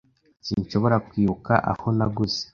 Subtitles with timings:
[0.45, 2.41] Sinshobora kwibuka aho naguze.